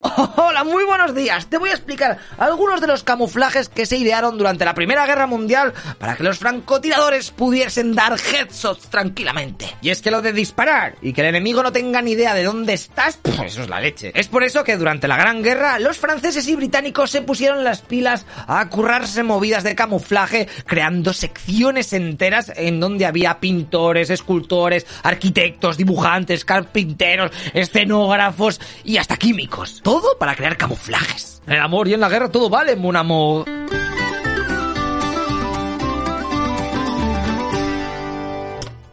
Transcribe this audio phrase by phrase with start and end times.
[0.36, 1.48] Hola, muy buenos días.
[1.48, 5.26] Te voy a explicar algunos de los camuflajes que se idearon durante la Primera Guerra
[5.26, 9.66] Mundial para que los francotiradores pudiesen dar headshots tranquilamente.
[9.82, 12.44] Y es que lo de disparar y que el enemigo no tenga ni idea de
[12.44, 14.12] dónde estás, pues eso es la leche.
[14.14, 17.80] Es por eso que durante la Gran Guerra los franceses y británicos se pusieron las
[17.80, 25.76] pilas a currarse movidas de camuflaje, creando secciones enteras en donde había pintores, escultores, arquitectos,
[25.76, 31.40] dibujantes, carpinteros, escenógrafos y hasta químicos todo para crear camuflajes.
[31.46, 33.46] En el amor y en la guerra todo vale, mon amor.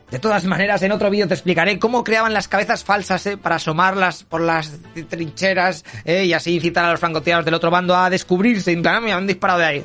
[0.10, 3.58] De todas maneras, en otro vídeo te explicaré cómo creaban las cabezas falsas eh, para
[3.58, 4.72] asomarlas por las
[5.10, 8.72] trincheras eh, y así incitar a los francotiradores del otro bando a descubrirse.
[8.72, 9.84] Y, me han disparado de ahí.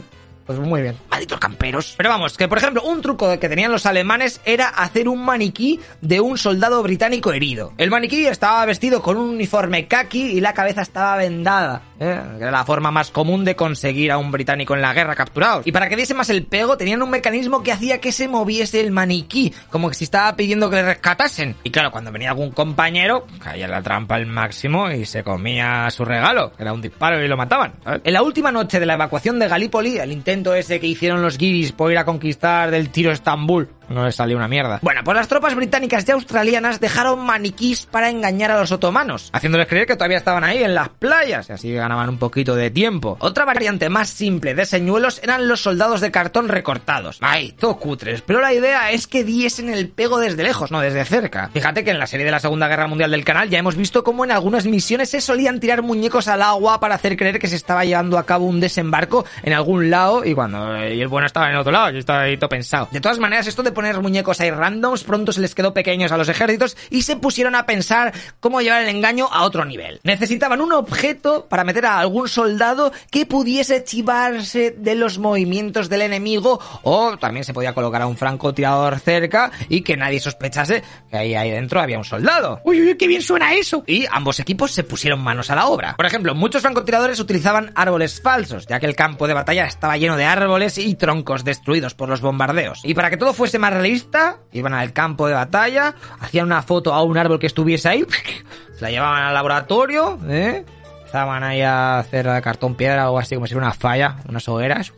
[0.50, 0.96] Pues muy bien.
[1.08, 1.94] Malditos camperos.
[1.96, 5.78] Pero vamos, que por ejemplo, un truco que tenían los alemanes era hacer un maniquí
[6.00, 7.72] de un soldado británico herido.
[7.78, 11.82] El maniquí estaba vestido con un uniforme khaki y la cabeza estaba vendada.
[12.00, 12.20] ¿Eh?
[12.38, 15.62] Era la forma más común de conseguir a un británico en la guerra capturado.
[15.64, 18.80] Y para que diese más el pego, tenían un mecanismo que hacía que se moviese
[18.80, 21.56] el maniquí, como que si estaba pidiendo que le rescatasen.
[21.62, 25.88] Y claro, cuando venía algún compañero, caía en la trampa al máximo y se comía
[25.90, 27.74] su regalo, que era un disparo y lo mataban.
[27.84, 31.38] En la última noche de la evacuación de Galípoli, el intento ese que hicieron los
[31.38, 34.78] guiris por ir a conquistar del tiro Estambul no les salió una mierda.
[34.82, 39.68] Bueno, pues las tropas británicas y australianas dejaron maniquís para engañar a los otomanos, haciéndoles
[39.68, 43.16] creer que todavía estaban ahí en las playas y así ganaban un poquito de tiempo.
[43.20, 47.18] Otra variante más simple de señuelos eran los soldados de cartón recortados.
[47.20, 51.04] Ay, todo cutres, pero la idea es que diesen el pego desde lejos, no desde
[51.04, 51.50] cerca.
[51.52, 54.04] Fíjate que en la serie de la Segunda Guerra Mundial del canal ya hemos visto
[54.04, 57.56] cómo en algunas misiones se solían tirar muñecos al agua para hacer creer que se
[57.56, 61.46] estaba llevando a cabo un desembarco en algún lado y cuando y el bueno estaba
[61.46, 62.88] en el otro lado, y estaba ahí todo pensado.
[62.90, 66.18] De todas maneras, esto de poner muñecos ahí randoms pronto se les quedó pequeños a
[66.18, 70.00] los ejércitos y se pusieron a pensar cómo llevar el engaño a otro nivel.
[70.04, 76.02] Necesitaban un objeto para meter a algún soldado que pudiese chivarse de los movimientos del
[76.02, 81.16] enemigo o también se podía colocar a un francotirador cerca y que nadie sospechase que
[81.16, 82.60] ahí, ahí dentro había un soldado.
[82.64, 83.82] Uy, uy, qué bien suena eso.
[83.86, 85.96] Y ambos equipos se pusieron manos a la obra.
[85.96, 90.18] Por ejemplo, muchos francotiradores utilizaban árboles falsos, ya que el campo de batalla estaba lleno
[90.18, 92.82] de árboles y troncos destruidos por los bombardeos.
[92.84, 96.92] Y para que todo fuese más realista, iban al campo de batalla, hacían una foto
[96.92, 98.04] a un árbol que estuviese ahí,
[98.74, 100.64] se la llevaban al laboratorio, ¿eh?
[101.04, 104.48] Estaban ahí a hacer cartón piedra o algo así, como si fuera una falla, unas
[104.48, 104.92] hogueras.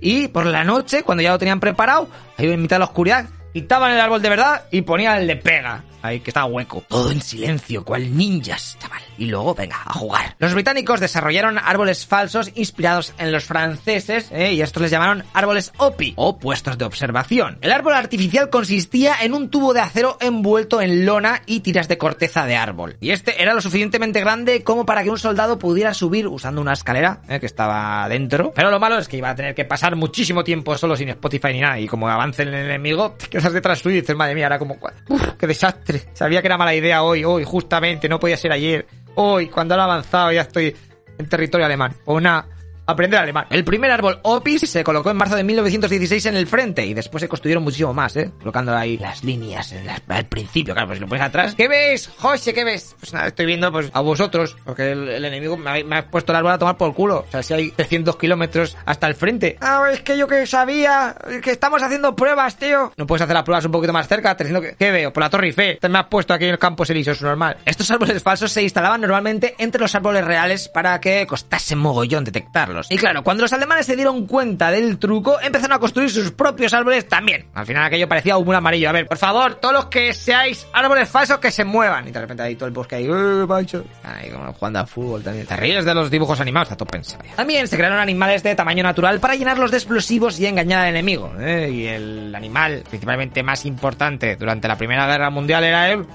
[0.00, 3.26] Y por la noche, cuando ya lo tenían preparado, ahí en mitad de la oscuridad,
[3.52, 5.82] quitaban el árbol de verdad y ponían el de pega.
[6.02, 6.82] Ahí que estaba hueco.
[6.88, 9.02] Todo en silencio, cual ninjas, chaval.
[9.18, 10.36] Y luego, venga, a jugar.
[10.38, 14.54] Los británicos desarrollaron árboles falsos inspirados en los franceses, ¿eh?
[14.54, 17.58] y estos les llamaron árboles OPI, o puestos de observación.
[17.60, 21.98] El árbol artificial consistía en un tubo de acero envuelto en lona y tiras de
[21.98, 22.96] corteza de árbol.
[23.00, 26.72] Y este era lo suficientemente grande como para que un soldado pudiera subir usando una
[26.72, 27.40] escalera, ¿eh?
[27.40, 28.52] que estaba dentro.
[28.54, 31.52] Pero lo malo es que iba a tener que pasar muchísimo tiempo solo sin Spotify
[31.52, 34.46] ni nada, y como avance el enemigo, te quedas detrás suyo y dices, madre mía,
[34.46, 34.78] ahora como...
[35.08, 35.89] Uf, qué desastre.
[36.12, 38.86] Sabía que era mala idea hoy, hoy, justamente, no podía ser ayer.
[39.14, 40.74] Hoy, cuando han avanzado, ya estoy
[41.18, 41.94] en territorio alemán.
[42.04, 42.46] Pues nada,
[42.90, 43.46] aprender alemán.
[43.50, 47.20] El primer árbol Opis se colocó en marzo de 1916 en el frente y después
[47.22, 48.30] se construyeron muchísimo más, ¿eh?
[48.38, 51.54] Colocando ahí las líneas en al principio, claro, pues si lo pones atrás.
[51.54, 52.54] ¿Qué ves, José?
[52.54, 52.94] ¿Qué ves?
[52.98, 56.52] Pues nada, estoy viendo pues a vosotros, porque el, enemigo me ha, puesto el árbol
[56.52, 57.24] a tomar por culo.
[57.28, 59.56] O sea, si hay 300 kilómetros hasta el frente.
[59.60, 62.92] Ah, es que yo que sabía que estamos haciendo pruebas, tío.
[62.96, 64.76] No puedes hacer las pruebas un poquito más cerca, 300 que...
[64.76, 65.12] ¿Qué veo?
[65.12, 65.78] Por la Torre Eiffel.
[65.78, 67.56] Te me has puesto aquí en el campo es normal.
[67.64, 72.79] Estos árboles falsos se instalaban normalmente entre los árboles reales para que costase mogollón detectarlos.
[72.88, 76.72] Y claro, cuando los alemanes se dieron cuenta del truco, empezaron a construir sus propios
[76.72, 77.46] árboles también.
[77.54, 78.88] Al final aquello parecía un amarillo.
[78.88, 82.08] A ver, por favor, todos los que seáis árboles falsos que se muevan.
[82.08, 83.84] Y de repente ahí todo el bosque ahí, ¡eh, macho!
[84.02, 85.46] Ahí como jugando a fútbol también.
[85.46, 87.22] Te ríes de los dibujos animados, está todo pensado.
[87.36, 91.32] También se crearon animales de tamaño natural para llenarlos de explosivos y engañar al enemigo.
[91.38, 91.70] ¿eh?
[91.72, 96.06] Y el animal principalmente más importante durante la Primera Guerra Mundial era el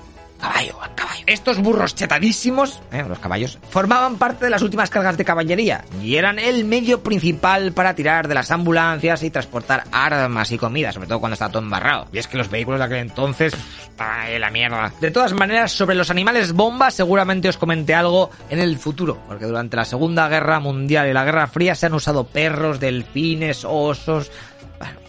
[0.45, 1.23] caballo, al caballo.
[1.27, 6.15] Estos burros chetadísimos, eh, los caballos, formaban parte de las últimas cargas de caballería y
[6.15, 11.07] eran el medio principal para tirar de las ambulancias y transportar armas y comida, sobre
[11.07, 12.07] todo cuando está todo embarrado.
[12.11, 13.53] Y es que los vehículos de aquel entonces,
[13.97, 14.93] ay, la mierda.
[15.01, 19.45] De todas maneras, sobre los animales bomba seguramente os comenté algo en el futuro, porque
[19.45, 24.31] durante la Segunda Guerra Mundial y la Guerra Fría se han usado perros, delfines, osos,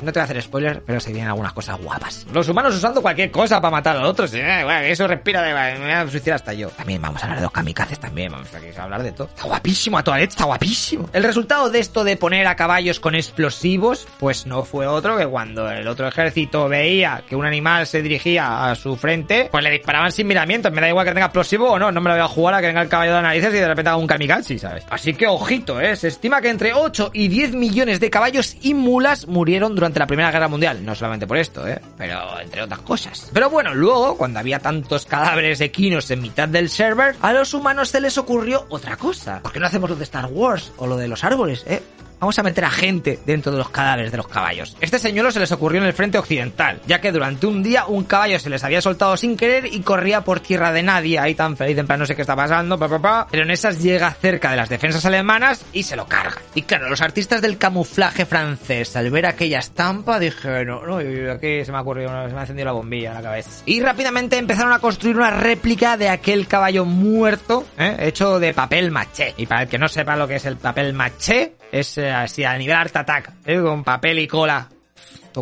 [0.02, 2.26] no te voy a hacer spoiler, pero se vienen algunas cosas guapas.
[2.32, 4.32] Los humanos usando cualquier cosa para matar a otros.
[4.34, 4.90] ¿eh?
[4.90, 5.54] Eso respira de...
[5.78, 6.68] Me voy a suicidar hasta yo.
[6.68, 8.32] También vamos a hablar de los kamikazes también.
[8.32, 9.28] Vamos a hablar de todo.
[9.28, 11.08] Está guapísimo a toda leche, está guapísimo.
[11.12, 15.26] El resultado de esto de poner a caballos con explosivos, pues no fue otro que
[15.26, 19.70] cuando el otro ejército veía que un animal se dirigía a su frente, pues le
[19.70, 20.72] disparaban sin miramientos.
[20.72, 21.90] Me da igual que tenga explosivo o no.
[21.90, 23.68] No me lo voy a jugar a que venga el caballo de narices y de
[23.68, 24.84] repente haga un kamikaze, ¿sabes?
[24.90, 25.96] Así que ojito, ¿eh?
[25.96, 30.06] Se estima que entre 8 y 10 millones de caballos y mulas murieron durante la
[30.06, 30.84] Primera Guerra Mundial.
[30.84, 31.80] No solamente por esto, ¿eh?
[31.96, 33.30] Pero entre otras cosas.
[33.32, 37.88] Pero bueno, luego, cuando había tantos cadáveres equinos en mitad del server, a los humanos
[37.88, 39.40] se les ocurrió otra cosa.
[39.42, 41.82] ¿Por qué no hacemos lo de Star Wars o lo de los árboles, eh?
[42.18, 44.76] Vamos a meter a gente dentro de los cadáveres de los caballos.
[44.80, 48.04] Este señuelo se les ocurrió en el frente occidental, ya que durante un día un
[48.04, 51.56] caballo se les había soltado sin querer y corría por tierra de nadie, ahí tan
[51.56, 53.26] feliz, en plan no sé qué está pasando, pa, pa, pa.
[53.30, 56.40] pero en esas llega cerca de las defensas alemanas y se lo carga.
[56.54, 60.96] Y claro, los artistas del camuflaje francés, al ver aquella estampa, dijeron, no,
[61.32, 63.50] aquí se me ha ocurrido, se me ha encendido la bombilla en la cabeza.
[63.66, 67.96] Y rápidamente empezaron a construir una réplica de aquel caballo muerto, ¿eh?
[68.00, 69.34] hecho de papel maché.
[69.36, 72.44] Y para el que no sepa lo que es el papel maché, es eh, así
[72.44, 73.60] a nivel Art Attack, ¿eh?
[73.60, 74.68] con papel y cola.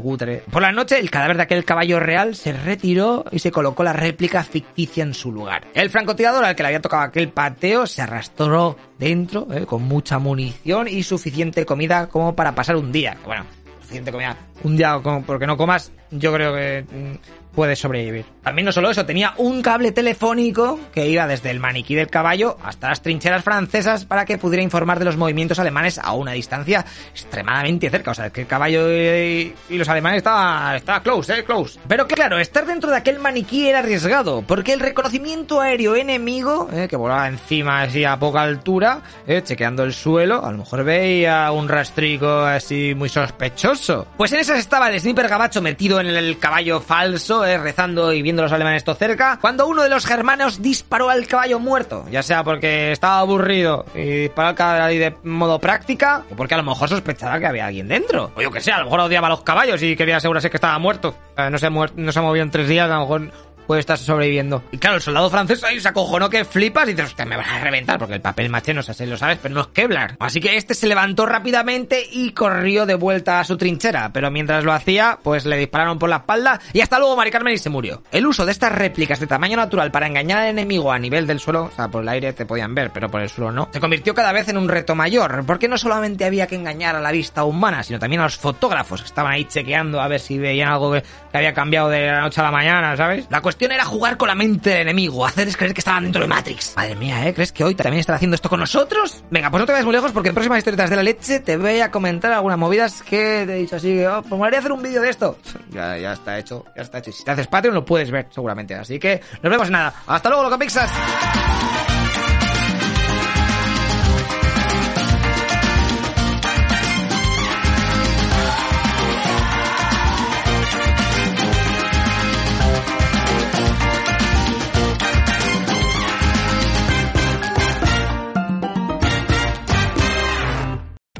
[0.01, 0.43] Cutre.
[0.51, 3.93] Por la noche, el cadáver de aquel caballo real se retiró y se colocó la
[3.93, 5.69] réplica ficticia en su lugar.
[5.75, 9.67] El francotirador al que le había tocado aquel pateo se arrastró dentro ¿eh?
[9.67, 13.17] con mucha munición y suficiente comida como para pasar un día.
[13.25, 13.45] Bueno,
[13.81, 14.37] suficiente comida.
[14.63, 18.25] Un día porque no comas, yo creo que mm, puedes sobrevivir.
[18.43, 22.59] También no solo eso, tenía un cable telefónico que iba desde el maniquí del caballo
[22.63, 26.85] hasta las trincheras francesas para que pudiera informar de los movimientos alemanes a una distancia
[27.11, 28.11] extremadamente cerca.
[28.11, 31.79] O sea, que el caballo y, los alemanes estaban estaba close, eh, close.
[31.89, 36.87] Pero claro, estar dentro de aquel maniquí era arriesgado, porque el reconocimiento aéreo enemigo, eh,
[36.89, 41.51] que volaba encima así a poca altura, eh, chequeando el suelo, a lo mejor veía
[41.53, 44.07] un rastrico así muy sospechoso.
[44.17, 48.23] Pues en esas estaba el sniper gabacho metido en el caballo falso, eh, rezando y
[48.23, 52.23] viendo los alemanes esto cerca, cuando uno de los germanos disparó al caballo muerto, ya
[52.23, 56.63] sea porque estaba aburrido y disparó al caballo de modo práctica, o porque a lo
[56.63, 58.33] mejor sospechaba que había alguien dentro.
[58.35, 60.57] O yo que sé, a lo mejor odiaba a los caballos y quería asegurarse que
[60.57, 61.15] estaba muerto.
[61.37, 63.31] Eh, no, se no se ha movido en tres días, a lo mejor
[63.67, 64.63] puede estar sobreviviendo.
[64.73, 67.49] Y claro, el soldado francés ahí se acojonó que flipas y dices, hostia, me vas
[67.49, 70.17] a reventar, porque el papel maché no sé si lo sabes, pero no es Kevlar.
[70.21, 74.65] Así que este se levantó rápidamente y corrió de vuelta a su trinchera, pero mientras
[74.65, 77.71] lo hacía, pues le dispararon por la espalda y hasta luego Mari Carmen y se
[77.71, 78.03] murió.
[78.13, 81.41] El uso de estas réplicas de tamaño natural para engañar al enemigo a nivel del
[81.41, 83.81] suelo, o sea, por el aire te podían ver, pero por el suelo no, se
[83.81, 87.13] convirtió cada vez en un reto mayor, porque no solamente había que engañar a la
[87.13, 90.71] vista humana, sino también a los fotógrafos que estaban ahí chequeando a ver si veían
[90.71, 91.03] algo que,
[91.33, 93.27] había cambiado de la noche a la mañana, ¿sabes?
[93.29, 96.75] La era jugar con la mente del enemigo, hacerles creer que estaban dentro de Matrix.
[96.77, 97.35] Madre mía, ¿eh?
[97.35, 99.25] ¿Crees que hoy también están haciendo esto con nosotros?
[99.31, 101.57] Venga, pues no te vayas muy lejos porque en próximas historietas de la leche te
[101.57, 104.83] voy a comentar algunas movidas que te he dicho así, oh, pues me hacer un
[104.83, 105.39] vídeo de esto.
[105.75, 107.11] Ya, ya está hecho, ya está hecho.
[107.11, 108.77] Si te haces Patreon lo puedes ver, seguramente.
[108.77, 109.93] Así que nos vemos en nada.
[110.07, 110.89] Hasta luego, loco Pixas.